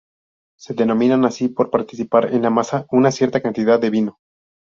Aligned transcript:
Se 0.57 0.73
denominan 0.73 1.25
así 1.25 1.47
por 1.47 1.69
participar 1.69 2.33
en 2.33 2.41
la 2.41 2.49
masa 2.49 2.87
una 2.89 3.11
cierta 3.11 3.39
cantidad 3.39 3.79
de 3.79 3.91
vino. 3.91 4.17